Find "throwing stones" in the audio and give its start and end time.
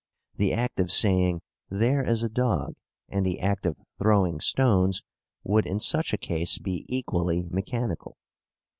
3.99-5.03